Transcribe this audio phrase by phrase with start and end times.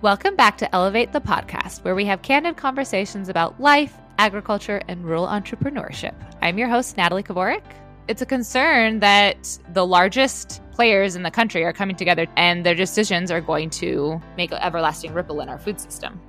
[0.00, 5.04] Welcome back to Elevate the Podcast, where we have candid conversations about life, agriculture, and
[5.04, 6.14] rural entrepreneurship.
[6.40, 7.64] I'm your host, Natalie Kovarik.
[8.06, 12.76] It's a concern that the largest players in the country are coming together and their
[12.76, 16.20] decisions are going to make an everlasting ripple in our food system.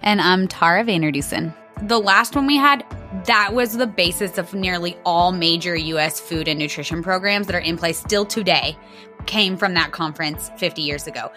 [0.00, 1.54] And I'm Tara Vander Dussen.
[1.82, 2.86] The last one we had,
[3.26, 7.58] that was the basis of nearly all major US food and nutrition programs that are
[7.58, 8.78] in place still today,
[9.26, 11.30] came from that conference 50 years ago.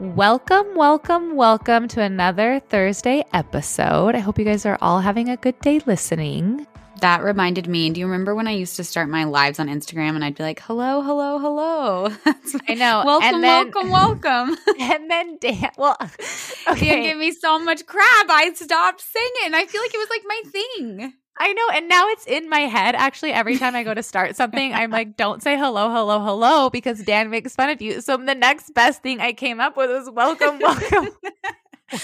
[0.00, 4.14] Welcome, welcome, welcome to another Thursday episode.
[4.14, 6.66] I hope you guys are all having a good day listening.
[7.02, 7.90] That reminded me.
[7.90, 10.42] Do you remember when I used to start my lives on Instagram and I'd be
[10.42, 12.08] like, hello, hello, hello?
[12.66, 13.02] I know.
[13.04, 14.56] welcome, then, welcome, welcome.
[14.80, 17.02] And then, Dan, well, okay.
[17.02, 18.30] You give me so much crap.
[18.30, 19.52] I stopped singing.
[19.52, 21.12] I feel like it was like my thing.
[21.40, 21.68] I know.
[21.72, 22.94] And now it's in my head.
[22.94, 26.68] Actually, every time I go to start something, I'm like, don't say hello, hello, hello,
[26.68, 28.02] because Dan makes fun of you.
[28.02, 31.08] So the next best thing I came up with was welcome, welcome.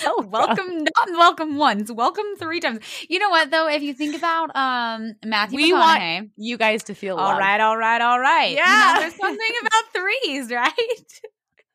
[0.02, 0.30] welcome.
[0.30, 2.80] welcome, not welcome once, welcome three times.
[3.11, 3.69] You know what though?
[3.69, 7.41] If you think about um Matthew we want you guys to feel all loved.
[7.41, 8.56] right, all right, all right.
[8.56, 11.20] Yeah, you know, there's something about threes, right?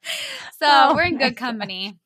[0.59, 2.00] so oh we're in good company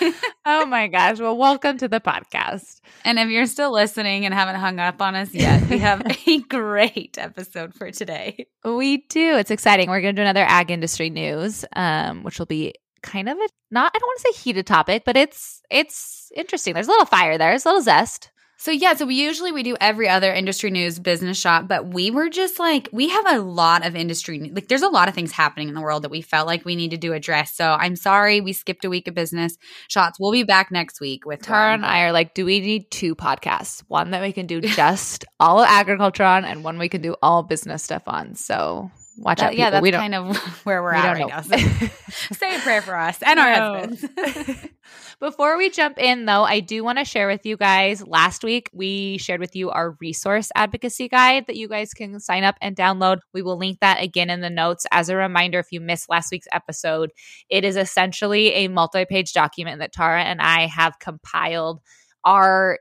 [0.46, 1.18] oh my gosh.
[1.18, 2.80] Well, welcome to the podcast.
[3.04, 6.38] And if you're still listening and haven't hung up on us yet, we have a
[6.40, 8.46] great episode for today.
[8.64, 9.36] We do.
[9.36, 9.88] It's exciting.
[9.88, 13.48] We're going to do another ag industry news, um, which will be kind of a
[13.70, 16.74] not I don't want to say heated topic, but it's it's interesting.
[16.74, 17.50] There's a little fire there.
[17.50, 18.30] There's a little zest.
[18.60, 22.10] So yeah, so we usually we do every other industry news business shot, but we
[22.10, 25.30] were just like we have a lot of industry like there's a lot of things
[25.30, 27.54] happening in the world that we felt like we need to do address.
[27.54, 30.18] So I'm sorry we skipped a week of business shots.
[30.18, 33.14] We'll be back next week with Tara and I are like, do we need two
[33.14, 33.84] podcasts?
[33.86, 37.14] One that we can do just all of agriculture on, and one we can do
[37.22, 38.34] all business stuff on.
[38.34, 39.50] So watch that, out.
[39.50, 39.60] People.
[39.60, 41.26] Yeah, that's we don't, kind of where we're we at right know.
[41.26, 41.42] now.
[41.42, 41.56] So
[42.34, 44.06] say a prayer for us and our husbands.
[45.20, 48.06] Before we jump in, though, I do want to share with you guys.
[48.06, 52.44] Last week, we shared with you our resource advocacy guide that you guys can sign
[52.44, 53.18] up and download.
[53.34, 54.86] We will link that again in the notes.
[54.92, 57.10] As a reminder, if you missed last week's episode,
[57.48, 61.80] it is essentially a multi page document that Tara and I have compiled
[62.24, 62.78] our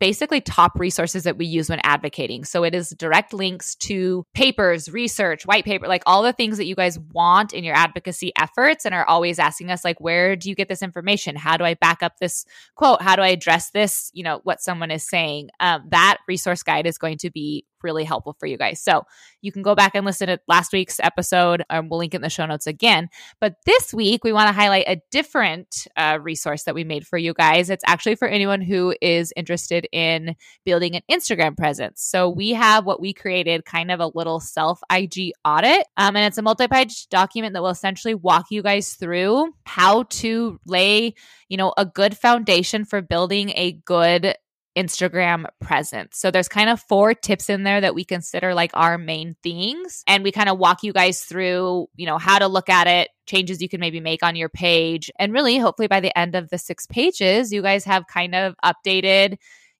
[0.00, 2.44] basically top resources that we use when advocating.
[2.44, 6.66] So it is direct links to papers, research, white paper, like all the things that
[6.66, 10.48] you guys want in your advocacy efforts and are always asking us like where do
[10.48, 11.36] you get this information?
[11.36, 12.44] How do I back up this
[12.74, 13.02] quote?
[13.02, 15.50] How do I address this, you know, what someone is saying?
[15.60, 18.80] Um, that resource guide is going to be really helpful for you guys.
[18.80, 19.04] So
[19.40, 21.62] you can go back and listen to last week's episode.
[21.70, 23.08] Um, we'll link in the show notes again.
[23.40, 27.18] But this week, we want to highlight a different uh, resource that we made for
[27.18, 27.70] you guys.
[27.70, 32.02] It's actually for anyone who is interested in building an Instagram presence.
[32.02, 35.86] So we have what we created kind of a little self IG audit.
[35.96, 40.04] Um, and it's a multi page document that will essentially walk you guys through how
[40.04, 41.14] to lay
[41.48, 44.34] you know a good foundation for building a good
[44.76, 46.18] Instagram presence.
[46.18, 50.02] So there's kind of four tips in there that we consider like our main things.
[50.06, 53.08] And we kind of walk you guys through, you know, how to look at it,
[53.26, 55.10] changes you can maybe make on your page.
[55.18, 58.54] And really, hopefully by the end of the six pages, you guys have kind of
[58.64, 59.36] updated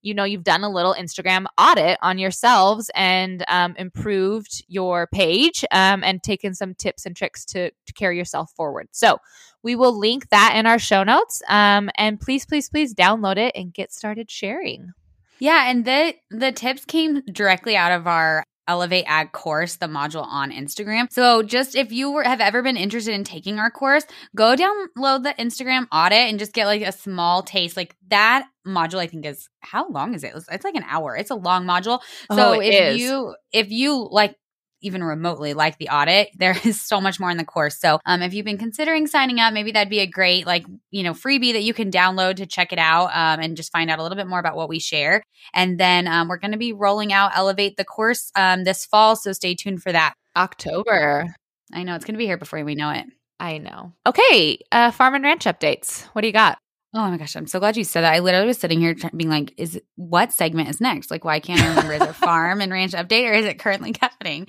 [0.08, 5.64] you know you've done a little instagram audit on yourselves and um, improved your page
[5.70, 8.88] um, and taken some tips and tricks to, to carry yourself forward.
[8.90, 9.18] So
[9.62, 13.54] we will link that in our show notes um, and please please please download it
[13.54, 14.92] and get started sharing.
[15.38, 20.24] Yeah and the the tips came directly out of our Elevate Ag course, the module
[20.24, 21.10] on Instagram.
[21.10, 24.04] So just if you were, have ever been interested in taking our course,
[24.36, 27.76] go download the Instagram audit and just get like a small taste.
[27.76, 30.34] Like that module, I think is how long is it?
[30.52, 31.16] It's like an hour.
[31.16, 32.00] It's a long module.
[32.30, 33.00] So oh, if is.
[33.00, 34.36] you if you like
[34.80, 37.78] even remotely like the audit, there is so much more in the course.
[37.78, 41.02] So, um, if you've been considering signing up, maybe that'd be a great, like, you
[41.02, 43.98] know, freebie that you can download to check it out um, and just find out
[43.98, 45.22] a little bit more about what we share.
[45.54, 49.16] And then um, we're going to be rolling out Elevate the course um, this fall.
[49.16, 50.14] So, stay tuned for that.
[50.36, 51.34] October.
[51.72, 53.04] I know it's going to be here before we know it.
[53.40, 53.92] I know.
[54.06, 56.04] Okay, uh, farm and ranch updates.
[56.12, 56.58] What do you got?
[56.94, 58.14] Oh my gosh, I'm so glad you said that.
[58.14, 61.10] I literally was sitting here being like, is what segment is next?
[61.10, 61.92] Like, why can't I remember?
[61.92, 64.46] is it farm and ranch update or is it currently happening?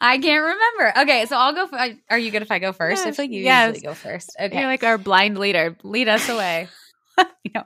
[0.00, 1.00] I can't remember.
[1.00, 1.66] Okay, so I'll go.
[1.66, 1.78] For,
[2.08, 3.04] are you good if I go first?
[3.04, 3.74] Yes, I feel like you yes.
[3.74, 4.34] usually go first.
[4.40, 4.58] Okay.
[4.58, 5.76] You're like our blind leader.
[5.82, 6.68] Lead us away.
[7.44, 7.64] you know,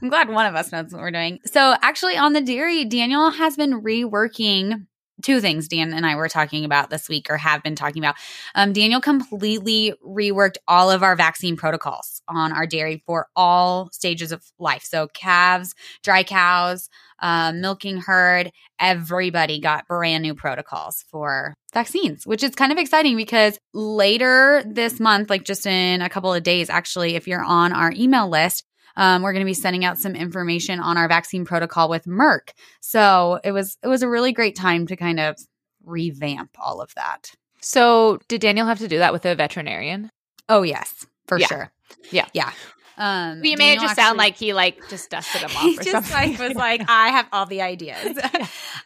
[0.00, 1.40] I'm glad one of us knows what we're doing.
[1.44, 4.86] So, actually, on the dairy, Daniel has been reworking
[5.22, 8.16] two things Dan and I were talking about this week or have been talking about.
[8.54, 14.32] Um, Daniel completely reworked all of our vaccine protocols on our dairy for all stages
[14.32, 14.82] of life.
[14.84, 16.88] So calves, dry cows,
[17.20, 23.16] uh, milking herd, everybody got brand new protocols for vaccines, which is kind of exciting
[23.16, 27.72] because later this month, like just in a couple of days, actually, if you're on
[27.72, 28.64] our email list,
[28.96, 32.50] um, we're going to be sending out some information on our vaccine protocol with Merck.
[32.80, 35.36] So it was it was a really great time to kind of
[35.84, 37.32] revamp all of that.
[37.60, 40.10] So did Daniel have to do that with a veterinarian?
[40.48, 41.46] Oh yes, for Yeah.
[41.46, 41.72] sure.
[42.10, 42.26] Yeah.
[42.34, 42.52] yeah.
[42.96, 45.82] Um, We made it just sound like he like just dusted him he off or
[45.84, 46.30] just something.
[46.32, 48.18] like was like i have all the ideas.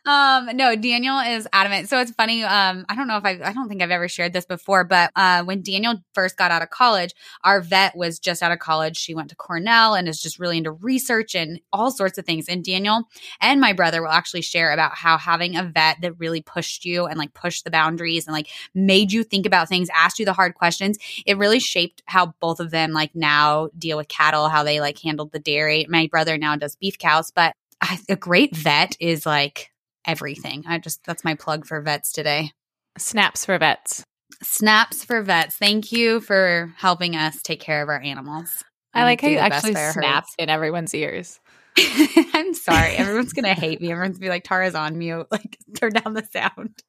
[0.07, 1.89] Um no daniel is adamant.
[1.89, 4.33] So it's funny um i don't know if i i don't think i've ever shared
[4.33, 7.13] this before but uh when daniel first got out of college
[7.43, 8.97] our vet was just out of college.
[8.97, 12.49] She went to cornell and is just really into research and all sorts of things.
[12.49, 13.09] And daniel
[13.41, 17.07] and my brother will actually share about how having a vet that really pushed you
[17.07, 20.33] and like pushed the boundaries and like made you think about things asked you the
[20.33, 24.63] hard questions it really shaped how both of them like now deal with cattle, how
[24.63, 25.87] they like handled the dairy.
[25.89, 27.55] My brother now does beef cows, but
[28.09, 29.71] a great vet is like
[30.07, 30.65] everything.
[30.67, 32.53] I just that's my plug for vets today.
[32.99, 34.05] Snaps for vets.
[34.43, 35.57] Snaps for vets.
[35.57, 38.65] Thank you for helping us take care of our animals.
[38.95, 41.39] I like how you actually snap in everyone's ears.
[41.79, 42.97] I'm sorry.
[42.97, 43.93] Everyone's gonna hate me.
[43.93, 45.27] Everyone's gonna be like, Tara's on mute.
[45.31, 46.83] Like, turn down the sound.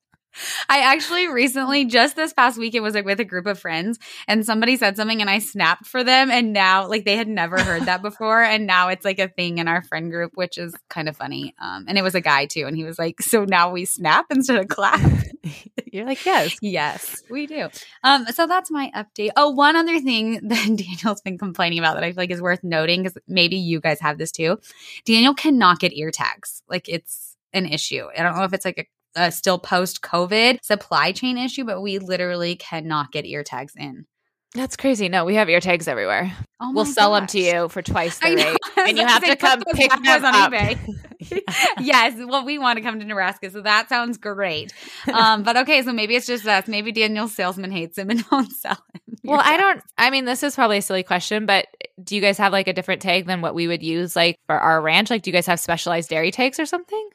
[0.70, 4.00] I actually recently, just this past week, it was like with a group of friends,
[4.28, 7.62] and somebody said something, and I snapped for them, and now like they had never
[7.62, 10.74] heard that before, and now it's like a thing in our friend group, which is
[10.90, 11.56] kind of funny.
[11.60, 14.26] Um, and it was a guy too, and he was like, "So now we snap
[14.30, 15.02] instead of clap."
[15.92, 16.58] You're like, yes.
[16.62, 17.70] Yes, we do.
[18.04, 19.32] Um, so that's my update.
[19.36, 22.64] Oh, one other thing that Daniel's been complaining about that I feel like is worth
[22.64, 24.60] noting because maybe you guys have this too.
[25.06, 26.62] Daniel cannot get ear tags.
[26.70, 28.08] Like it's an issue.
[28.18, 28.86] I don't know if it's like a,
[29.30, 34.06] still post COVID supply chain issue, but we literally cannot get ear tags in.
[34.54, 35.10] That's crazy.
[35.10, 36.34] No, we have ear tags everywhere.
[36.60, 38.58] Oh we'll sell them to you for twice the rate.
[38.88, 40.52] And you have to come pick them on up.
[40.52, 40.78] eBay.
[41.82, 44.72] yes, well, we want to come to Nebraska, so that sounds great.
[45.12, 46.68] Um, but okay, so maybe it's just us.
[46.68, 49.02] Maybe Daniel's salesman hates him and won't sell him.
[49.24, 49.84] Well, ear I don't.
[49.98, 51.68] I mean, this is probably a silly question, but
[52.02, 54.58] do you guys have like a different tag than what we would use like for
[54.58, 55.10] our ranch?
[55.10, 57.10] Like, do you guys have specialized dairy tags or something?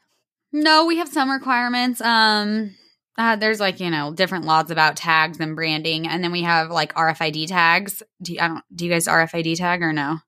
[0.52, 2.00] No, we have some requirements.
[2.00, 2.74] Um,
[3.18, 6.70] uh, there's like you know different laws about tags and branding, and then we have
[6.70, 8.02] like RFID tags.
[8.22, 8.64] Do you, I don't?
[8.74, 10.18] Do you guys RFID tag or no?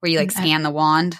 [0.00, 1.18] Where you like Mm, scan the wand?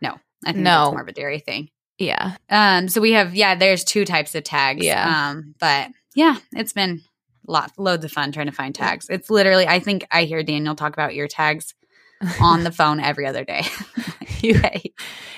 [0.00, 0.70] No, I think No.
[0.84, 1.68] that's more of a dairy thing.
[1.98, 2.36] Yeah.
[2.48, 4.84] Um, so we have yeah, there's two types of tags.
[4.84, 5.30] Yeah.
[5.30, 7.02] Um, but yeah, it's been
[7.46, 9.06] lot loads of fun trying to find tags.
[9.10, 11.74] It's literally I think I hear Daniel talk about ear tags
[12.40, 13.62] on the phone every other day.
[14.84, 14.90] you,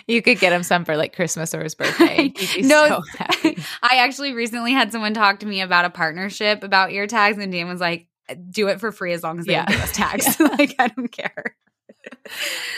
[0.07, 2.33] you could get him some for like Christmas or his birthday.
[2.59, 3.03] No, so.
[3.83, 7.53] I actually recently had someone talk to me about a partnership about ear tags, and
[7.53, 9.67] Dan was like, uh, "Do it for free as long as they Yeah.
[9.67, 10.39] give us tags.
[10.41, 11.57] like I don't care."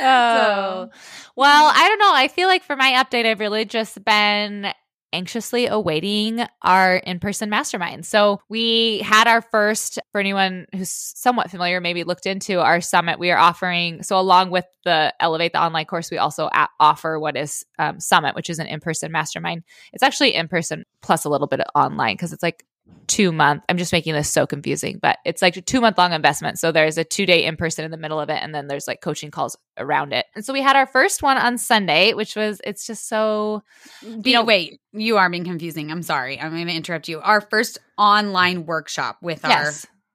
[0.00, 0.88] Oh.
[1.36, 2.12] Well, I don't know.
[2.14, 4.72] I feel like for my update, I've really just been
[5.16, 8.04] anxiously awaiting our in-person mastermind.
[8.04, 13.18] So we had our first for anyone who's somewhat familiar maybe looked into our summit
[13.18, 17.18] we are offering so along with the elevate the online course we also a- offer
[17.18, 21.46] what is um, summit which is an in-person mastermind it's actually in-person plus a little
[21.46, 22.64] bit of online because it's like
[23.06, 26.12] two month i'm just making this so confusing but it's like a two month long
[26.12, 28.66] investment so there's a two day in person in the middle of it and then
[28.66, 32.14] there's like coaching calls around it and so we had our first one on sunday
[32.14, 33.62] which was it's just so
[34.04, 35.90] mm, Be- know- wait, you are being confusing.
[35.90, 36.40] I'm sorry.
[36.40, 37.20] I'm going to interrupt you.
[37.20, 39.50] Our first online workshop with our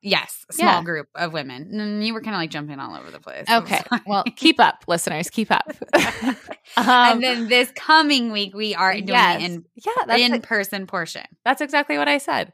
[0.01, 0.83] yes small Yeah.
[0.83, 1.71] group of women.
[1.73, 3.45] Mm, You were kind of like jumping all over the place.
[3.49, 6.35] okay well keep up listeners keep up um,
[6.77, 9.41] and then this coming week we are doing yes.
[9.41, 11.23] it in yeah that's, in person portion.
[11.45, 12.51] that's exactly what i said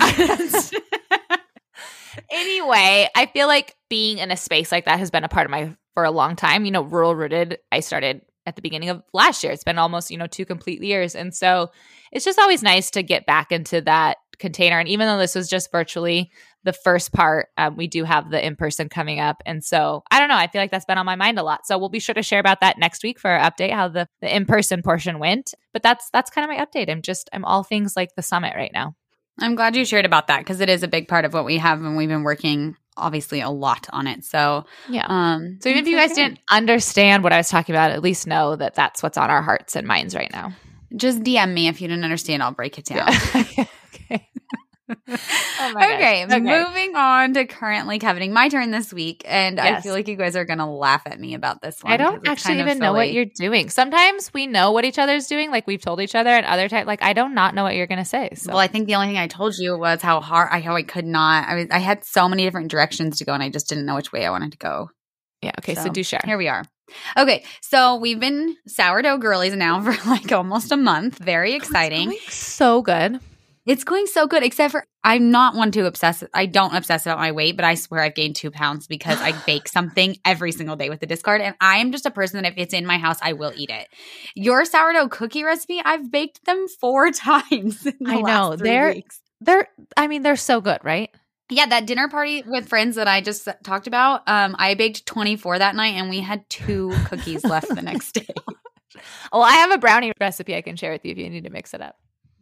[2.32, 5.52] anyway, I feel like being in a space like that has been a part of
[5.52, 6.66] my for a long time.
[6.66, 7.60] You know, rural rooted.
[7.72, 9.54] I started at the beginning of last year.
[9.54, 11.72] It's been almost you know two complete years, and so
[12.12, 14.80] it's just always nice to get back into that container.
[14.80, 16.32] And even though this was just virtually
[16.64, 20.20] the first part, um, we do have the in person coming up, and so I
[20.20, 20.36] don't know.
[20.36, 21.66] I feel like that's been on my mind a lot.
[21.66, 24.08] So we'll be sure to share about that next week for our update how the
[24.22, 25.54] the in person portion went.
[25.74, 26.90] But that's that's kind of my update.
[26.90, 28.96] I'm just I'm all things like the summit right now.
[29.40, 31.58] I'm glad you shared about that because it is a big part of what we
[31.60, 34.26] have and we've been working obviously a lot on it.
[34.26, 35.06] So, Yeah.
[35.08, 38.26] um So even if you guys didn't understand what I was talking about, at least
[38.26, 40.54] know that that's what's on our hearts and minds right now.
[40.96, 43.12] just DM me if you didn't understand, I'll break it down.
[44.12, 44.30] okay.
[45.60, 46.24] Oh my okay.
[46.24, 46.40] Okay.
[46.40, 48.32] moving on to currently coveting.
[48.32, 51.34] My turn this week, and I feel like you guys are gonna laugh at me
[51.34, 51.92] about this one.
[51.92, 53.70] I don't actually kind of even know what you're doing.
[53.70, 56.88] Sometimes we know what each other's doing, like we've told each other, and other times,
[56.88, 58.30] like I do not know what you're gonna say.
[58.36, 60.76] So Well, I think the only thing I told you was how hard, I how
[60.76, 61.50] I could not.
[61.50, 63.96] I was, I had so many different directions to go, and I just didn't know
[63.96, 64.90] which way I wanted to go.
[65.42, 65.76] yeah, okay.
[65.76, 66.22] So, So, do share.
[66.24, 66.64] Here we are.
[67.18, 71.18] Okay, so we've been sourdough girlies now for like almost a month.
[71.18, 72.10] Very oh, exciting.
[72.10, 73.20] Going so good.
[73.68, 76.24] It's going so good, except for I'm not one to obsess.
[76.34, 79.34] I don't obsess about my weight, but I swear I've gained two pounds because I
[79.46, 81.42] bake something every single day with the discard.
[81.42, 83.70] And I am just a person that if it's in my house, I will eat
[83.70, 83.88] it.
[84.36, 87.82] Your sourdough cookie recipe, I've baked them four times.
[87.82, 89.22] the I know, they're- weeks.
[89.40, 91.12] They're, I mean, they're so good, right?
[91.50, 95.60] Yeah, that dinner party with friends that I just talked about, um, I baked 24
[95.60, 98.28] that night and we had two cookies left the next day.
[99.32, 101.50] Well, I have a brownie recipe I can share with you if you need to
[101.52, 101.98] mix it up.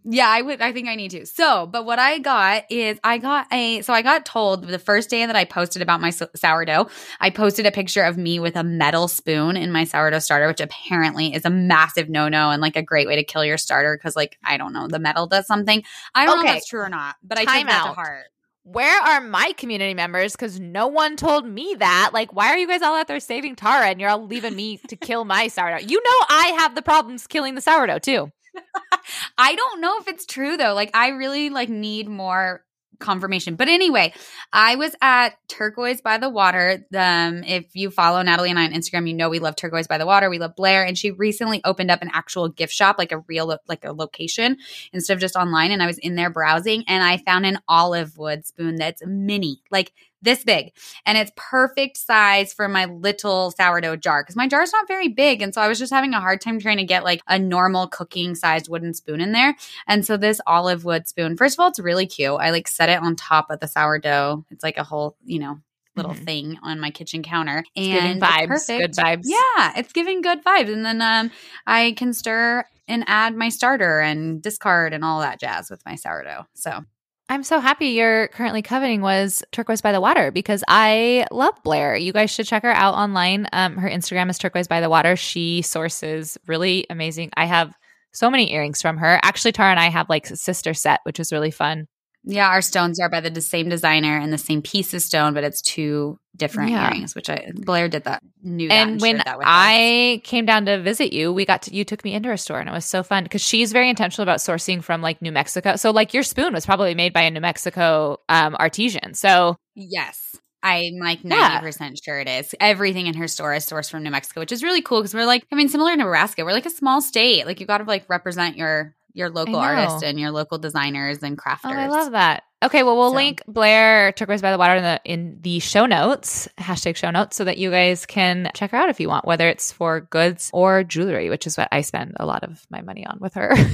[0.08, 0.62] Yeah, I would.
[0.62, 1.26] I think I need to.
[1.26, 3.82] So, but what I got is I got a.
[3.82, 7.32] So I got told the first day that I posted about my so- sourdough, I
[7.32, 11.34] posted a picture of me with a metal spoon in my sourdough starter, which apparently
[11.34, 14.16] is a massive no no and like a great way to kill your starter because
[14.16, 15.84] like I don't know the metal does something.
[16.14, 18.26] I don't know if that's true or not, but I Time took that to heart.
[18.62, 20.34] Where are my community members?
[20.34, 22.12] Because no one told me that.
[22.14, 24.78] Like, why are you guys all out there saving Tara and you're all leaving me
[24.88, 25.86] to kill my sourdough?
[25.86, 28.32] You know, I have the problems killing the sourdough too.
[29.38, 30.74] I don't know if it's true though.
[30.74, 32.66] Like I really like need more
[33.00, 33.56] confirmation.
[33.56, 34.14] But anyway,
[34.52, 36.86] I was at Turquoise by the Water.
[36.96, 39.98] Um, if you follow Natalie and I on Instagram, you know we love Turquoise by
[39.98, 40.30] the Water.
[40.30, 43.58] We love Blair, and she recently opened up an actual gift shop, like a real
[43.68, 44.58] like a location
[44.94, 45.72] instead of just online.
[45.72, 49.62] And I was in there browsing, and I found an olive wood spoon that's mini,
[49.72, 49.92] like
[50.26, 50.74] this big,
[51.06, 55.42] and it's perfect size for my little sourdough jar because my jar's not very big,
[55.42, 57.88] and so I was just having a hard time trying to get like a normal
[57.88, 59.56] cooking sized wooden spoon in there.
[59.88, 62.36] And so this olive wood spoon, first of all, it's really cute.
[62.42, 64.44] I like set it on top of the sourdough.
[64.52, 65.60] It's like a whole, you know,
[65.96, 66.26] little Mhm.
[66.26, 67.64] thing on my kitchen counter.
[67.78, 68.82] And vibes, perfect.
[68.82, 69.22] good vibes.
[69.24, 70.74] Yeah, it's giving good vibes.
[70.74, 71.32] And then um
[71.66, 75.96] I can stir and add my starter and discard and all that jazz with my
[75.96, 76.46] sourdough.
[76.54, 76.84] So
[77.28, 81.96] I'm so happy you're currently coveting was Turquoise by the Water because I love Blair.
[81.96, 83.48] You guys should check her out online.
[83.52, 85.16] Um, her Instagram is Turquoise by the Water.
[85.16, 87.32] She sources really amazing.
[87.36, 87.74] I have
[88.14, 89.20] so many earrings from her.
[89.24, 91.88] Actually, Tara and I have like sister set, which is really fun.
[92.26, 95.44] Yeah, our stones are by the same designer and the same piece of stone, but
[95.44, 96.88] it's two different Yeah.
[96.90, 98.22] earrings, which I Blair did that.
[98.44, 99.36] Knew that and when with us.
[99.46, 102.60] I came down to visit you, we got to, you took me into her store
[102.60, 105.76] and it was so fun because she's very intentional about sourcing from like New Mexico.
[105.78, 109.14] So like your spoon was probably made by a New Mexico um, artisan.
[109.14, 110.36] So Yes.
[110.64, 112.56] I'm like 90% sure it is.
[112.60, 115.28] Everything in her store is sourced from New Mexico, which is really cool because we're
[115.28, 117.46] like, I mean, similar to Nebraska, we're like a small state.
[117.46, 121.38] Like you got to like represent your your local artists and your local designers and
[121.38, 121.60] crafters.
[121.66, 122.44] Oh, I love that.
[122.64, 125.86] Okay, well, we'll So- link Blair Turquoise by the Water in the in the show
[125.86, 129.26] notes, hashtag show notes, so that you guys can check her out if you want,
[129.26, 132.82] whether it's for goods or jewelry, which is what I spend a lot of my
[132.82, 133.52] money on with her.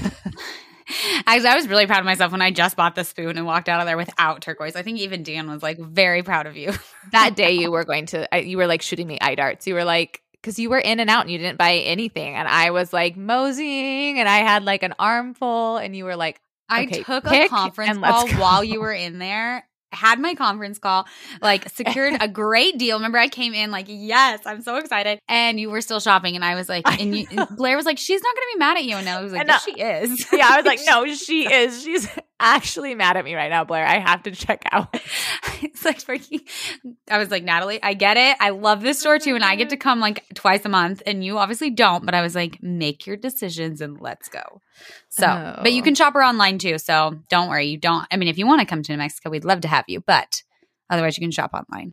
[1.28, 3.70] I, I was really proud of myself when I just bought the spoon and walked
[3.70, 4.76] out of there without turquoise.
[4.76, 6.74] I think even Dan was like very proud of you.
[7.12, 9.68] that day, you were going to, you were like shooting me eye darts.
[9.68, 12.48] You were like, because you were in and out and you didn't buy anything, and
[12.48, 16.84] I was like moseying, and I had like an armful, and you were like, I
[16.86, 19.68] Okay, took a conference call while you were in there.
[19.94, 21.06] Had my conference call,
[21.42, 22.96] like secured a great deal.
[22.96, 26.46] Remember, I came in like, yes, I'm so excited, and you were still shopping, and
[26.46, 28.60] I was like, I and, you, and Blair was like, she's not going to be
[28.60, 30.28] mad at you, and I was like, I yes, she is.
[30.32, 31.84] yeah, I was like, no, she is.
[31.84, 32.08] She's
[32.42, 33.86] actually mad at me right now, Blair.
[33.86, 35.00] I have to check out.
[35.62, 36.42] it's like freaking.
[37.10, 38.38] I was like, Natalie, I get it.
[38.40, 41.24] I love this store too, and I get to come like twice a month, and
[41.24, 42.06] you obviously don't.
[42.06, 44.62] But I was like, make your decisions and let's go.
[45.10, 45.60] So, Oh.
[45.62, 45.86] but you oh.
[45.86, 46.78] can shop her online too.
[46.78, 47.68] So don't worry.
[47.68, 48.06] You don't.
[48.12, 50.02] I mean, if you want to come to New Mexico, we'd love to have you,
[50.02, 50.42] but
[50.90, 51.92] otherwise, you can shop online.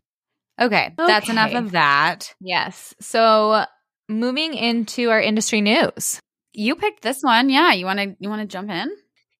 [0.59, 2.33] Okay, that's enough of that.
[2.41, 2.93] Yes.
[2.99, 3.65] So
[4.07, 6.19] moving into our industry news.
[6.51, 7.73] You picked this one, yeah.
[7.73, 8.89] You want to you want to jump in?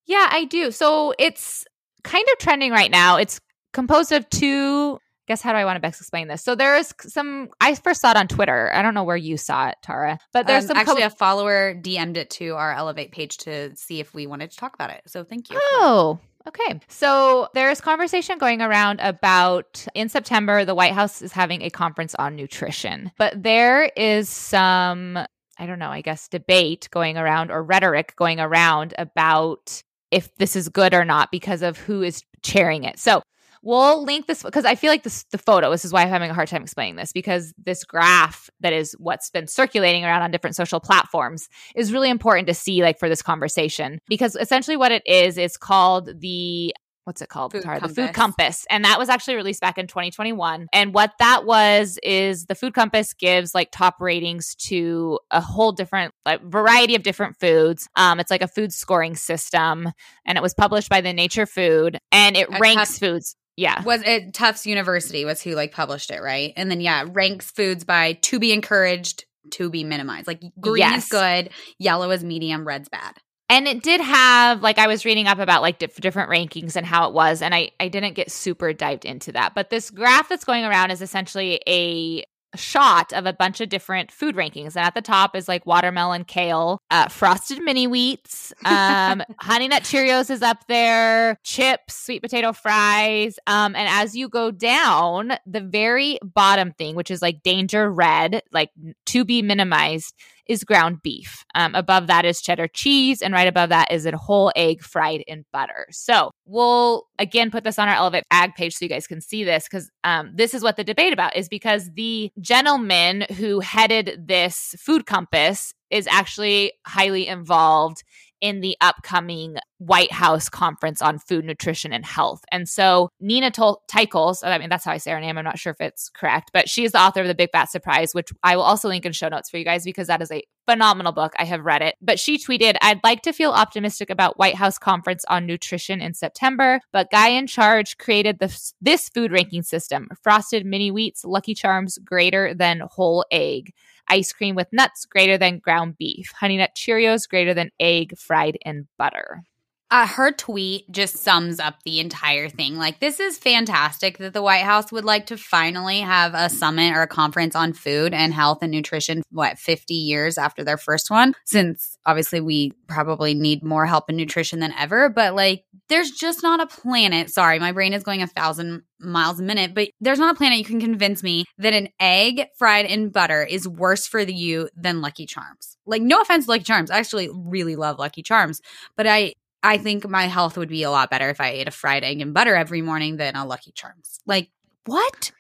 [0.10, 0.72] Yeah, I do.
[0.72, 1.66] So it's
[2.04, 3.18] kind of trending right now.
[3.18, 3.40] It's
[3.74, 5.00] composed of two.
[5.28, 6.42] Guess how do I want to best explain this?
[6.44, 7.50] So there's some.
[7.62, 8.72] I first saw it on Twitter.
[8.74, 10.78] I don't know where you saw it, Tara, but there's Um, some.
[10.78, 14.50] actually co- a follower DM'd it to our Elevate page to see if we wanted
[14.50, 15.04] to talk about it.
[15.06, 15.60] So thank you.
[15.62, 16.80] Oh, okay.
[16.88, 22.16] So there's conversation going around about in September, the White House is having a conference
[22.16, 25.16] on nutrition, but there is some,
[25.60, 30.56] I don't know, I guess debate going around or rhetoric going around about if this
[30.56, 33.00] is good or not because of who is chairing it.
[33.00, 33.22] So
[33.62, 35.70] We'll link this because I feel like this the photo.
[35.70, 38.96] This is why I'm having a hard time explaining this because this graph that is
[39.00, 43.10] what's been circulating around on different social platforms is really important to see like for
[43.10, 46.74] this conversation because essentially what it is is called the
[47.10, 47.52] what's it called?
[47.54, 47.80] Food Tara?
[47.80, 48.16] The Food Compass.
[48.16, 48.68] Compass.
[48.70, 50.68] And that was actually released back in 2021.
[50.72, 55.72] And what that was is the Food Compass gives like top ratings to a whole
[55.72, 57.90] different like variety of different foods.
[57.96, 59.90] Um, it's like a food scoring system,
[60.24, 63.36] and it was published by the Nature Food, and it A ranks cup- foods.
[63.58, 63.82] Yeah.
[63.84, 66.54] Was it Tufts University was who like published it, right?
[66.56, 70.28] And then yeah, ranks foods by to be encouraged, to be minimized.
[70.28, 71.06] Like green Yes.
[71.06, 71.50] is good,
[71.80, 73.16] yellow is medium, red's bad.
[73.50, 76.86] And it did have like I was reading up about like diff- different rankings and
[76.86, 79.56] how it was, and I I didn't get super dived into that.
[79.56, 82.24] But this graph that's going around is essentially a
[82.56, 86.26] shot of a bunch of different food rankings, and at the top is like watermelon,
[86.26, 92.54] kale, uh, frosted mini wheats, um, honey nut Cheerios is up there, chips, sweet potato
[92.54, 97.92] fries, um, and as you go down, the very bottom thing, which is like danger
[97.92, 98.70] red, like
[99.08, 100.16] to be minimized
[100.50, 101.46] is ground beef.
[101.56, 105.24] Um, above that is cheddar cheese, and right above that is a whole egg fried
[105.28, 105.86] in butter.
[105.92, 109.44] So we'll again put this on our Elevate Ag page so you guys can see
[109.44, 114.28] this because um, this is what the debate about is because the gentleman who headed
[114.28, 118.04] this food compass is actually highly involved
[118.42, 122.44] in the upcoming White House conference on food, nutrition, and health.
[122.52, 125.38] And so Nina Tol- Teicholz, I mean, that's how I say her name.
[125.38, 127.70] I'm not sure if it's correct, but she is the author of The Big Fat
[127.70, 130.32] Surprise, which I will also link in show notes for you guys because that is
[130.32, 131.34] a phenomenal book.
[131.40, 131.96] I have read it.
[132.02, 136.14] But she tweeted, I'd like to feel optimistic about White House conference on nutrition in
[136.14, 141.56] September, but guy in charge created this, this food ranking system frosted mini wheats, Lucky
[141.56, 143.74] Charms greater than whole egg
[144.10, 148.58] ice cream with nuts greater than ground beef, honey nut Cheerios greater than egg fried
[148.66, 149.44] in butter.
[149.92, 152.78] Uh, her tweet just sums up the entire thing.
[152.78, 156.94] Like, this is fantastic that the White House would like to finally have a summit
[156.96, 161.10] or a conference on food and health and nutrition, what, 50 years after their first
[161.10, 161.34] one?
[161.46, 165.10] Since obviously we probably need more help in nutrition than ever.
[165.10, 167.32] But like, there's just not a planet.
[167.32, 170.60] Sorry, my brain is going a thousand miles a minute, but there's not a planet
[170.60, 175.02] you can convince me that an egg fried in butter is worse for you than
[175.02, 175.78] Lucky Charms.
[175.88, 176.92] Like, no offense Lucky Charms.
[176.92, 178.62] I actually really love Lucky Charms,
[178.96, 181.72] but I I think my health would be a lot better if I ate a
[181.72, 184.20] fried egg and butter every morning than a Lucky Charms.
[184.26, 184.50] Like,
[184.86, 185.32] what?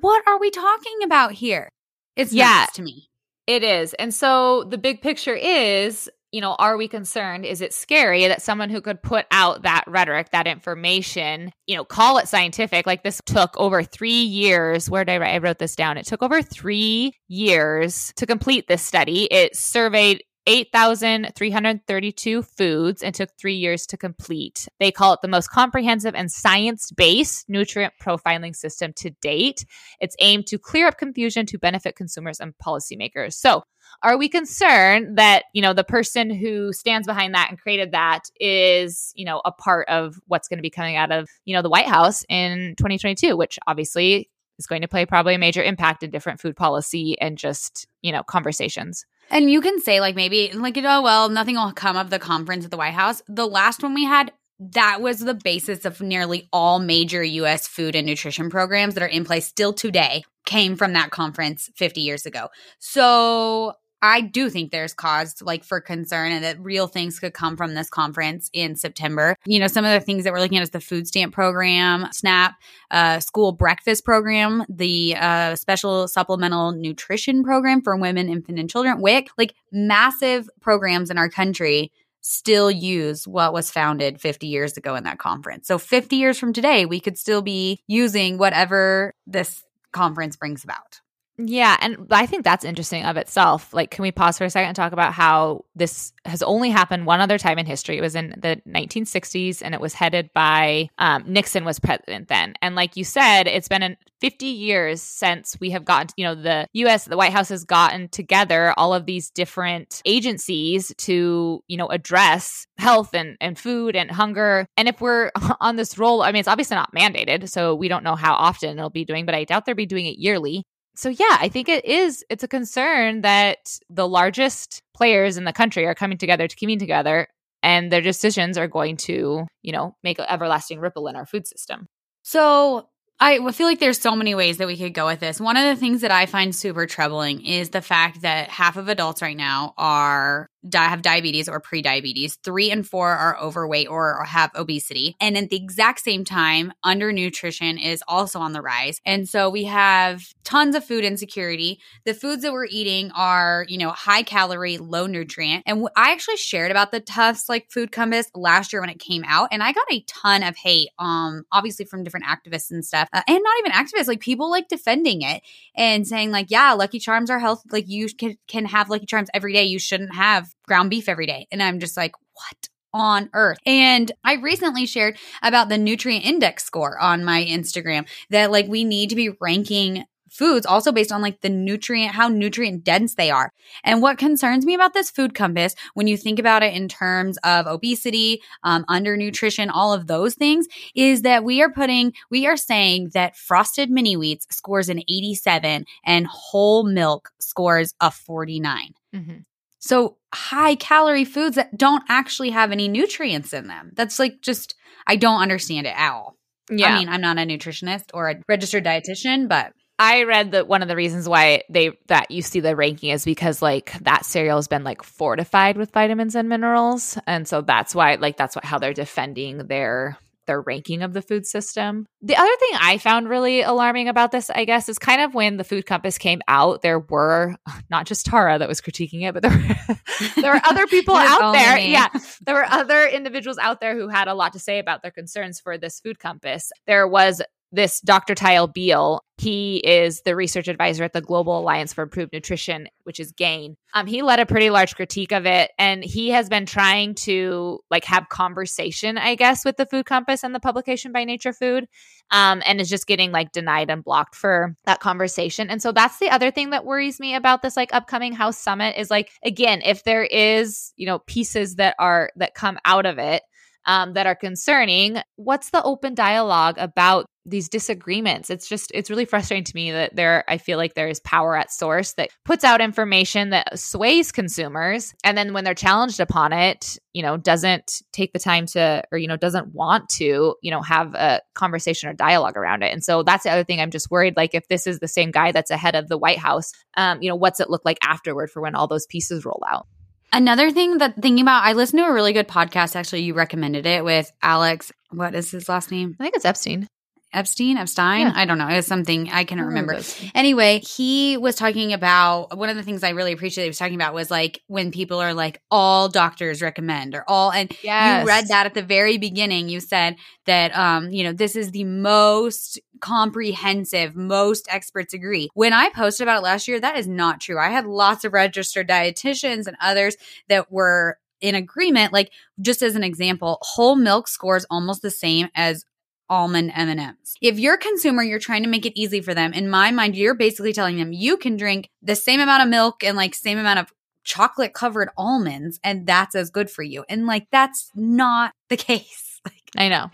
[0.00, 1.68] What are we talking about here?
[2.16, 2.66] It's Yeah.
[2.74, 3.08] to me.
[3.46, 3.92] It is.
[3.94, 7.44] And so the big picture is, you know, are we concerned?
[7.44, 11.84] Is it scary that someone who could put out that rhetoric, that information, you know,
[11.84, 12.86] call it scientific?
[12.86, 14.88] Like this took over three years.
[14.88, 15.34] Where did I write?
[15.34, 15.98] I wrote this down.
[15.98, 19.24] It took over three years to complete this study.
[19.30, 24.68] It surveyed 8,332 foods and took three years to complete.
[24.78, 29.64] They call it the most comprehensive and science based nutrient profiling system to date.
[30.00, 33.32] It's aimed to clear up confusion to benefit consumers and policymakers.
[33.34, 33.62] So,
[34.02, 38.22] are we concerned that, you know, the person who stands behind that and created that
[38.40, 41.62] is, you know, a part of what's going to be coming out of, you know,
[41.62, 46.02] the White House in 2022, which obviously is going to play probably a major impact
[46.02, 49.04] in different food policy and just, you know, conversations.
[49.30, 52.64] And you can say, like, maybe, like, oh, well, nothing will come of the conference
[52.64, 53.22] at the White House.
[53.26, 57.96] The last one we had, that was the basis of nearly all major US food
[57.96, 62.26] and nutrition programs that are in place still today, came from that conference 50 years
[62.26, 62.48] ago.
[62.78, 67.56] So I do think there's cause like for concern and that real things could come
[67.56, 69.34] from this conference in September.
[69.46, 72.12] You know, some of the things that we're looking at is the food stamp program,
[72.12, 72.52] SNAP,
[72.90, 79.00] uh, school breakfast program, the uh, special supplemental nutrition program for women, infant, and children,
[79.00, 81.90] WIC, like massive programs in our country
[82.20, 85.66] still use what was founded 50 years ago in that conference.
[85.66, 91.00] So 50 years from today, we could still be using whatever this conference brings about.
[91.36, 93.74] Yeah, and I think that's interesting of itself.
[93.74, 97.06] Like, can we pause for a second and talk about how this has only happened
[97.06, 97.98] one other time in history?
[97.98, 102.54] It was in the 1960s, and it was headed by um, Nixon was president then.
[102.62, 106.68] And like you said, it's been 50 years since we have gotten, you know, the
[106.74, 107.06] U.S.
[107.06, 112.64] the White House has gotten together all of these different agencies to, you know, address
[112.78, 114.66] health and and food and hunger.
[114.76, 118.04] And if we're on this roll, I mean, it's obviously not mandated, so we don't
[118.04, 120.64] know how often it'll be doing, but I doubt they'll be doing it yearly
[120.94, 125.52] so yeah i think it is it's a concern that the largest players in the
[125.52, 127.28] country are coming together to convene together
[127.64, 131.46] and their decisions are going to you know make an everlasting ripple in our food
[131.48, 131.88] system.
[132.22, 132.88] So
[133.20, 135.40] I feel like there's so many ways that we could go with this.
[135.40, 138.88] One of the things that I find super troubling is the fact that half of
[138.88, 142.36] adults right now are have diabetes or pre-diabetes.
[142.42, 145.14] Three and four are overweight or, or have obesity.
[145.20, 148.98] And at the exact same time, undernutrition is also on the rise.
[149.04, 151.80] And so we have tons of food insecurity.
[152.06, 155.64] The foods that we're eating are, you know, high calorie, low nutrient.
[155.66, 159.24] And I actually shared about the Tufts like food compass last year when it came
[159.26, 163.03] out, and I got a ton of hate, um, obviously from different activists and stuff,
[163.12, 165.42] uh, and not even activists, like people like defending it
[165.74, 167.68] and saying like, yeah, Lucky Charms are healthy.
[167.70, 169.64] Like you can can have Lucky Charms every day.
[169.64, 171.46] You shouldn't have ground beef every day.
[171.50, 172.68] And I'm just like, what?
[172.94, 173.58] on earth.
[173.66, 178.84] And I recently shared about the nutrient index score on my Instagram that like we
[178.84, 183.30] need to be ranking foods also based on like the nutrient, how nutrient dense they
[183.30, 183.52] are.
[183.84, 187.38] And what concerns me about this food compass, when you think about it in terms
[187.44, 192.56] of obesity, um, undernutrition, all of those things, is that we are putting, we are
[192.56, 198.94] saying that frosted mini wheats scores an 87 and whole milk scores a 49.
[199.14, 199.36] Mm-hmm.
[199.78, 203.92] So high calorie foods that don't actually have any nutrients in them.
[203.94, 204.74] That's like just,
[205.06, 206.36] I don't understand it at all.
[206.70, 206.94] Yeah.
[206.94, 210.82] I mean, I'm not a nutritionist or a registered dietitian, but I read that one
[210.82, 214.58] of the reasons why they that you see the ranking is because like that cereal
[214.58, 218.64] has been like fortified with vitamins and minerals, and so that's why like that's what
[218.64, 222.06] how they're defending their their ranking of the food system.
[222.22, 225.56] The other thing I found really alarming about this, I guess, is kind of when
[225.56, 227.56] the Food Compass came out, there were
[227.90, 229.96] not just Tara that was critiquing it, but there were,
[230.40, 231.76] there were other people out there.
[231.76, 231.92] Me.
[231.92, 232.08] Yeah.
[232.44, 235.60] There were other individuals out there who had a lot to say about their concerns
[235.60, 236.72] for this Food Compass.
[236.86, 237.42] There was
[237.74, 238.34] this Dr.
[238.34, 243.18] Tyel Beal, he is the research advisor at the Global Alliance for Improved Nutrition, which
[243.18, 243.76] is GAIN.
[243.94, 247.80] Um, he led a pretty large critique of it, and he has been trying to
[247.90, 251.86] like have conversation, I guess, with the Food Compass and the publication by Nature Food,
[252.30, 255.68] um, and is just getting like denied and blocked for that conversation.
[255.68, 258.96] And so that's the other thing that worries me about this like upcoming House Summit
[258.96, 263.18] is like again, if there is you know pieces that are that come out of
[263.18, 263.42] it
[263.86, 265.18] um, that are concerning.
[265.36, 268.50] What's the open dialogue about these disagreements?
[268.50, 271.56] It's just, it's really frustrating to me that there, I feel like there is power
[271.56, 275.14] at source that puts out information that sways consumers.
[275.24, 279.18] And then when they're challenged upon it, you know, doesn't take the time to, or,
[279.18, 282.92] you know, doesn't want to, you know, have a conversation or dialogue around it.
[282.92, 284.36] And so that's the other thing I'm just worried.
[284.36, 287.28] Like, if this is the same guy that's ahead of the White House, um, you
[287.28, 289.86] know, what's it look like afterward for when all those pieces roll out?
[290.32, 292.96] Another thing that thinking about, I listened to a really good podcast.
[292.96, 294.90] Actually, you recommended it with Alex.
[295.10, 296.16] What is his last name?
[296.18, 296.88] I think it's Epstein.
[297.34, 298.22] Epstein, Epstein.
[298.22, 298.32] Yeah.
[298.34, 298.68] I don't know.
[298.68, 300.00] It was something I can't remember.
[300.34, 303.96] Anyway, he was talking about one of the things I really appreciate he was talking
[303.96, 308.22] about was like when people are like, all doctors recommend or all, and yes.
[308.22, 309.68] you read that at the very beginning.
[309.68, 310.16] You said
[310.46, 315.48] that, um, you know, this is the most comprehensive, most experts agree.
[315.54, 317.58] When I posted about it last year, that is not true.
[317.58, 320.16] I had lots of registered dietitians and others
[320.48, 325.48] that were in agreement like just as an example whole milk scores almost the same
[325.54, 325.84] as
[326.28, 327.36] almond M&Ms.
[327.40, 329.52] If you're a consumer, you're trying to make it easy for them.
[329.52, 333.04] In my mind, you're basically telling them you can drink the same amount of milk
[333.04, 333.92] and like same amount of
[334.24, 337.04] chocolate covered almonds and that's as good for you.
[337.08, 339.40] And like that's not the case.
[339.44, 340.10] Like I know.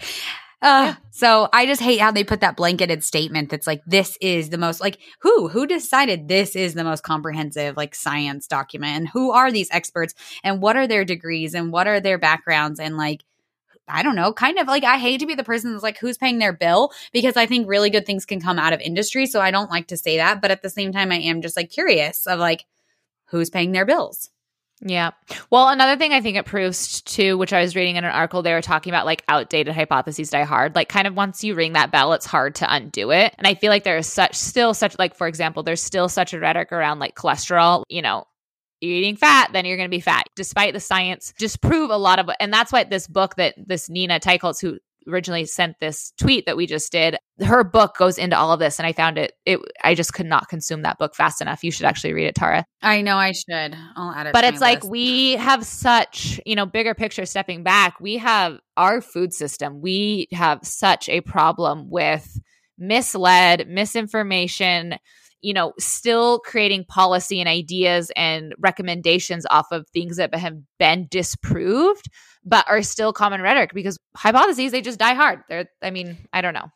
[0.62, 0.96] Uh, yeah.
[1.10, 4.58] So I just hate how they put that blanketed statement that's like, this is the
[4.58, 5.48] most, like, who?
[5.48, 8.96] Who decided this is the most comprehensive, like, science document?
[8.96, 10.14] And who are these experts?
[10.44, 11.54] And what are their degrees?
[11.54, 12.78] And what are their backgrounds?
[12.78, 13.24] And like,
[13.90, 16.18] I don't know, kind of like I hate to be the person that's like, who's
[16.18, 16.92] paying their bill?
[17.12, 19.26] Because I think really good things can come out of industry.
[19.26, 20.40] So I don't like to say that.
[20.40, 22.64] But at the same time, I am just like curious of like,
[23.26, 24.30] who's paying their bills?
[24.82, 25.10] Yeah.
[25.50, 28.40] Well, another thing I think it proves too, which I was reading in an article,
[28.40, 30.74] they were talking about like outdated hypotheses die hard.
[30.74, 33.34] Like, kind of once you ring that bell, it's hard to undo it.
[33.36, 36.32] And I feel like there is such, still such, like, for example, there's still such
[36.32, 38.24] a rhetoric around like cholesterol, you know,
[38.80, 40.24] you're eating fat, then you're going to be fat.
[40.36, 44.20] Despite the science, disprove a lot of, and that's why this book that this Nina
[44.20, 48.52] Teicholz, who originally sent this tweet that we just did, her book goes into all
[48.52, 49.32] of this, and I found it.
[49.46, 51.64] It I just could not consume that book fast enough.
[51.64, 52.64] You should actually read it, Tara.
[52.82, 53.76] I know I should.
[53.96, 54.32] I'll add it.
[54.32, 54.90] But it's like list.
[54.90, 57.26] we have such, you know, bigger picture.
[57.26, 59.80] Stepping back, we have our food system.
[59.80, 62.38] We have such a problem with
[62.78, 64.94] misled misinformation
[65.42, 71.06] you know, still creating policy and ideas and recommendations off of things that have been
[71.10, 72.06] disproved,
[72.44, 75.40] but are still common rhetoric because hypotheses, they just die hard.
[75.48, 76.70] They're, I mean, I don't know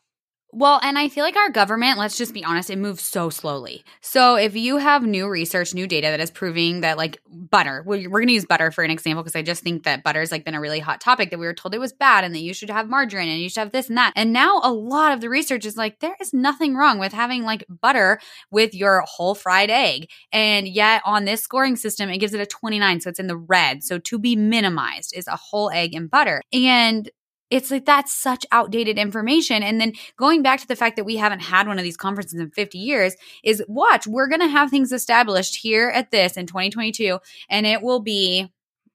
[0.57, 3.83] Well, and I feel like our government, let's just be honest, it moves so slowly.
[3.99, 8.07] So if you have new research, new data that is proving that like butter, we're,
[8.07, 10.45] going to use butter for an example because I just think that butter has like
[10.45, 12.53] been a really hot topic that we were told it was bad and that you
[12.53, 14.13] should have margarine and you should have this and that.
[14.15, 17.43] And now a lot of the research is like there is nothing wrong with having
[17.43, 18.17] like butter
[18.49, 20.07] with your whole fried egg.
[20.31, 23.01] And yet on this scoring system, it gives it a 29.
[23.01, 23.83] So it's in the red.
[23.83, 26.41] So to be minimized is a whole egg and butter.
[26.53, 27.09] And
[27.49, 29.61] it's like that's such outdated information.
[29.63, 32.39] And then going back to the fact that we haven't had one of these conferences
[32.39, 36.47] in 50 years is watch, we're going to have things established here at this in
[36.47, 38.51] 2022, and it will be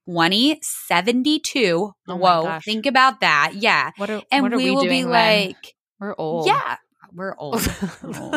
[0.07, 1.93] 2072.
[2.07, 2.65] Oh Whoa, gosh.
[2.65, 3.53] think about that.
[3.55, 3.91] Yeah.
[3.97, 5.11] What are, And we, we, will be then?
[5.11, 6.47] like, we're old.
[6.47, 6.77] yeah,
[7.13, 7.65] we're old.
[8.03, 8.33] We're old.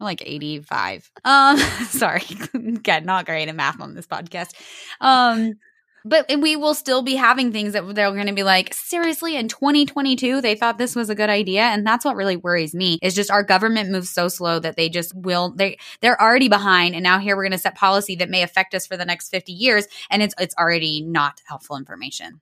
[0.00, 1.10] We're like 85.
[1.24, 2.22] Um, sorry.
[2.54, 4.54] Again, not great at math on this podcast.
[5.00, 5.54] Um,
[6.04, 9.36] but and we will still be having things that they're going to be like, seriously,
[9.36, 11.62] in 2022, they thought this was a good idea.
[11.62, 14.90] And that's what really worries me is just our government moves so slow that they
[14.90, 16.94] just will, they, they're already behind.
[16.94, 19.30] And now here we're going to set policy that may affect us for the next
[19.30, 19.86] 50 years.
[20.10, 22.40] And it's, it's already not helpful information.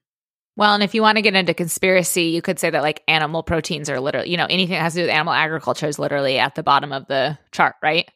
[0.55, 3.43] Well, and if you want to get into conspiracy, you could say that like animal
[3.43, 6.37] proteins are literally, you know, anything that has to do with animal agriculture is literally
[6.37, 8.09] at the bottom of the chart, right?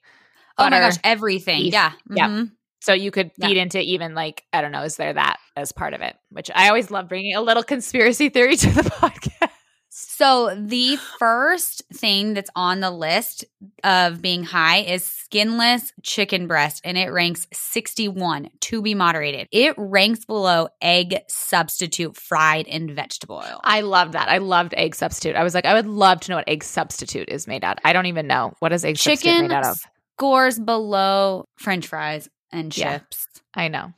[0.57, 1.63] oh my gosh, everything.
[1.63, 1.73] beef.
[1.73, 1.91] Yeah.
[2.09, 2.27] Yeah.
[2.27, 2.43] Mm-hmm.
[2.79, 3.47] So you could Yeah.
[3.47, 6.15] feed into even like, I don't know, is there that as part of it?
[6.29, 9.49] Which I always love bringing a little conspiracy theory to the podcast.
[9.89, 13.45] So the first thing that's on the list
[13.83, 19.47] of being high is skinless chicken breast, and it ranks 61 to be moderated.
[19.51, 23.59] It ranks below egg substitute fried in vegetable oil.
[23.63, 24.29] I love that.
[24.29, 25.35] I loved egg substitute.
[25.35, 27.79] I was like, I would love to know what egg substitute is made out.
[27.83, 28.53] I don't even know.
[28.59, 29.79] What is egg substitute made out of?
[30.19, 32.99] scores below French fries and Yeah.
[32.99, 33.27] chips.
[33.53, 33.93] I know.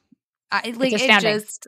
[0.51, 1.67] I like it just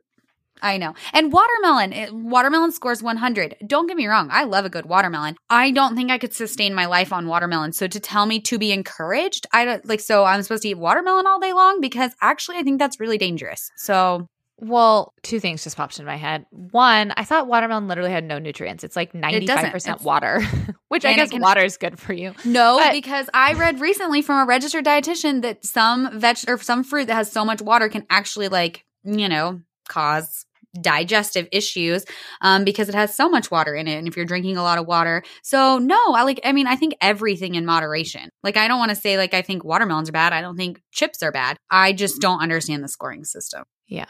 [0.62, 0.94] I know.
[1.14, 3.56] And watermelon, it, watermelon scores 100.
[3.66, 5.36] Don't get me wrong, I love a good watermelon.
[5.50, 7.74] I don't think I could sustain my life on watermelon.
[7.74, 10.78] So to tell me to be encouraged, I don't like so I'm supposed to eat
[10.78, 13.72] watermelon all day long because actually I think that's really dangerous.
[13.76, 14.28] So
[14.62, 16.46] Well, two things just popped in my head.
[16.52, 18.84] One, I thought watermelon literally had no nutrients.
[18.84, 20.42] It's like 95% It's- water,
[20.90, 22.34] which I And it guess can- water is good for you.
[22.46, 26.84] no, But- because I read recently from a registered dietitian that some veg or some
[26.84, 30.46] fruit that has so much water can actually like, you know, cause
[30.80, 32.06] digestive issues
[32.42, 34.78] um, because it has so much water in it and if you're drinking a lot
[34.78, 38.70] of water so no i like i mean i think everything in moderation like i
[38.70, 41.32] don't want to say like i think watermelons are bad i don't think chips are
[41.34, 44.06] bad i just don't understand the scoring system Yeah.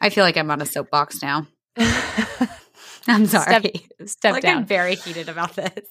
[0.00, 1.46] I feel like i'm on a soapbox now
[3.08, 4.58] i'm sorry Step like down.
[4.58, 5.86] i'm very heated about this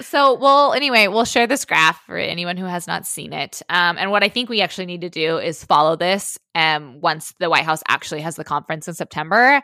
[0.00, 3.62] So, well, anyway, we'll share this graph for anyone who has not seen it.
[3.68, 7.32] Um, and what I think we actually need to do is follow this um, once
[7.38, 9.62] the White House actually has the conference in September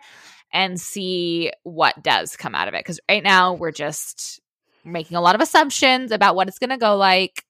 [0.52, 2.84] and see what does come out of it.
[2.84, 4.40] Because right now we're just
[4.84, 7.42] making a lot of assumptions about what it's going to go like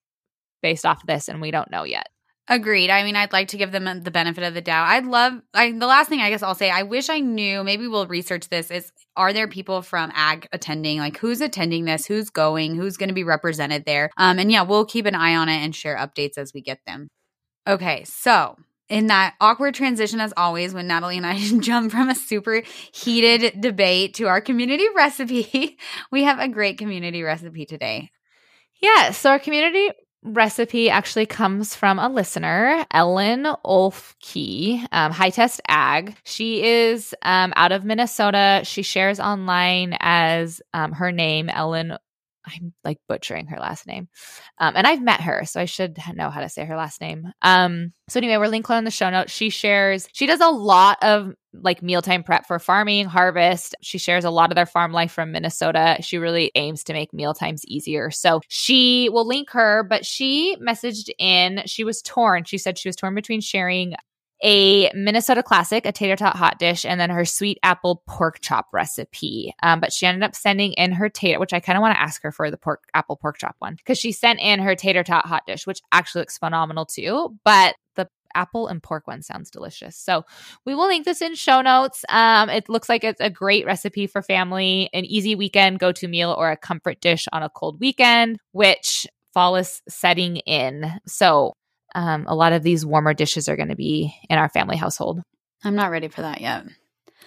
[0.62, 2.09] based off of this, and we don't know yet.
[2.48, 2.90] Agreed.
[2.90, 4.88] I mean, I'd like to give them the benefit of the doubt.
[4.88, 5.40] I'd love.
[5.55, 7.62] I, the last thing I guess I'll say, I wish I knew.
[7.62, 8.72] Maybe we'll research this.
[8.72, 10.98] Is are there people from ag attending?
[10.98, 12.07] Like, who's attending this?
[12.07, 12.74] Who's going?
[12.74, 14.11] Who's going to be represented there?
[14.16, 16.81] Um, and yeah, we'll keep an eye on it and share updates as we get
[16.87, 17.09] them.
[17.68, 18.57] Okay, so
[18.88, 23.61] in that awkward transition, as always, when Natalie and I jump from a super heated
[23.61, 25.79] debate to our community recipe,
[26.11, 28.11] we have a great community recipe today.
[28.83, 29.12] Yeah.
[29.12, 29.90] So our community
[30.22, 36.16] recipe actually comes from a listener, Ellen Olfkey, um, High Test Ag.
[36.24, 38.61] She is um, out of Minnesota.
[38.64, 41.96] She shares online as um, her name, Ellen.
[42.46, 44.09] I'm like butchering her last name.
[44.59, 47.33] Um, and I've met her, so I should know how to say her last name.
[47.42, 49.33] Um, so anyway, we're linked in the show notes.
[49.33, 53.74] She shares, she does a lot of like mealtime prep for farming, harvest.
[53.83, 55.96] She shares a lot of their farm life from Minnesota.
[56.00, 58.11] She really aims to make meal times easier.
[58.11, 62.44] So she will link her, but she messaged in, she was torn.
[62.44, 63.94] She said she was torn between sharing
[64.42, 68.68] a Minnesota classic, a tater tot hot dish, and then her sweet apple pork chop
[68.72, 69.55] recipe.
[69.62, 72.00] Um, but she ended up sending in her tater, which I kind of want to
[72.00, 75.05] ask her for the pork apple pork chop one because she sent in her tater
[75.05, 77.37] tot hot dish, which actually looks phenomenal too.
[77.44, 79.96] But the apple and pork one sounds delicious.
[79.96, 80.24] So
[80.64, 82.05] we will link this in show notes.
[82.09, 86.09] Um, it looks like it's a great recipe for family, an easy weekend go to
[86.09, 90.90] meal, or a comfort dish on a cold weekend, which fall is setting in.
[91.07, 91.55] So
[91.94, 95.20] um, a lot of these warmer dishes are going to be in our family household.
[95.64, 96.64] I'm not ready for that yet,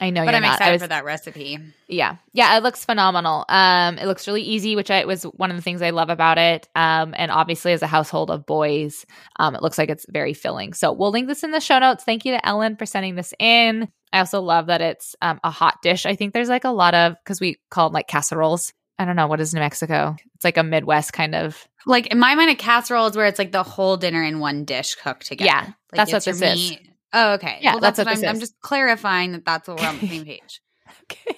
[0.02, 0.52] I know, but I'm not.
[0.52, 1.60] I excited was- for that recipe.
[1.88, 3.46] Yeah, yeah, it looks phenomenal.
[3.48, 6.40] Um, it looks really easy, which I was one of the things I love about
[6.40, 6.68] it.
[6.76, 9.06] Um, and obviously, as a household of boys,
[9.38, 10.74] um, it looks like it's very filling.
[10.74, 12.04] So we'll link this in the show notes.
[12.04, 13.88] Thank you to Ellen for sending this in.
[14.12, 16.06] I also love that it's um, a hot dish.
[16.06, 18.74] I think there's like a lot of because we call them like casseroles.
[19.00, 20.16] I don't know what is New Mexico.
[20.36, 21.68] It's like a Midwest kind of.
[21.86, 24.66] Like in my mind, a casserole is where it's like the whole dinner in one
[24.66, 25.46] dish cooked together.
[25.48, 26.78] Yeah, Like, that's what this your is.
[27.12, 27.60] Oh, okay.
[27.62, 30.00] Yeah, well, that's that's, what what, I'm, I'm just clarifying that that's what we're on
[30.00, 30.62] the same page.
[31.04, 31.38] Okay.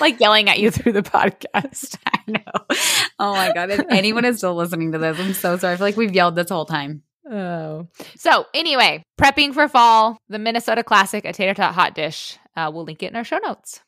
[0.00, 1.96] like yelling at you through the podcast.
[2.06, 2.76] I know.
[3.18, 3.70] Oh my god!
[3.70, 5.74] If anyone is still listening to this, I'm so sorry.
[5.74, 7.02] I feel like we've yelled this whole time.
[7.30, 7.88] Oh.
[8.16, 12.38] So anyway, prepping for fall, the Minnesota classic, a tater tot hot dish.
[12.56, 13.80] Uh, we'll link it in our show notes.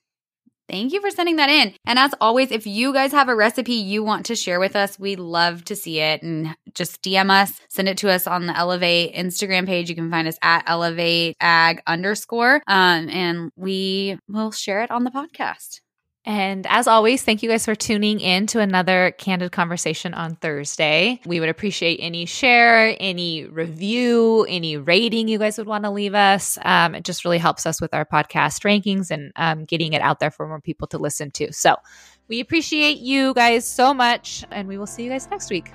[0.69, 1.75] Thank you for sending that in.
[1.87, 4.99] And as always, if you guys have a recipe you want to share with us,
[4.99, 6.23] we love to see it.
[6.23, 9.89] And just DM us, send it to us on the Elevate Instagram page.
[9.89, 12.63] You can find us at Elevate Ag underscore.
[12.67, 15.81] Um, and we will share it on the podcast.
[16.25, 21.21] And as always, thank you guys for tuning in to another candid conversation on Thursday.
[21.25, 26.15] We would appreciate any share, any review, any rating you guys would want to leave
[26.15, 26.59] us.
[26.63, 30.21] Um, it just really helps us with our podcast rankings and um, getting it out
[30.21, 31.53] there for more people to listen to.
[31.53, 31.77] So
[32.29, 35.73] we appreciate you guys so much, and we will see you guys next week.